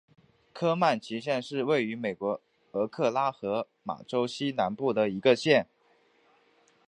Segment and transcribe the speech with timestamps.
[0.51, 5.67] 科曼奇县是位于美国俄克拉何马州西南部的一个县。